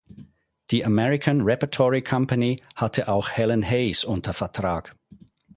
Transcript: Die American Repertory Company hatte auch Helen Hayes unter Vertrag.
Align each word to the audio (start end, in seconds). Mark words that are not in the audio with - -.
Die 0.71 0.83
American 0.83 1.41
Repertory 1.43 2.01
Company 2.01 2.57
hatte 2.75 3.07
auch 3.07 3.29
Helen 3.29 3.63
Hayes 3.63 4.03
unter 4.03 4.33
Vertrag. 4.33 4.95